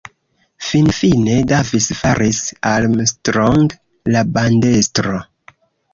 [0.67, 3.71] Finfine, Davis faris Armstrong
[4.17, 5.21] la bandestro.